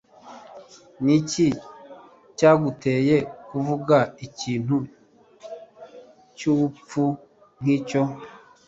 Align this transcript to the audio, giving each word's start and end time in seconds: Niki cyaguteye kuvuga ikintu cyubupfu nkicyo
Niki 1.05 1.47
cyaguteye 2.37 3.17
kuvuga 3.49 3.97
ikintu 4.25 4.75
cyubupfu 6.37 7.03
nkicyo 7.61 8.01